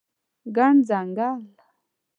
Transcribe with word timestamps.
ګڼ 0.55 0.73
ځنګل 0.89 1.37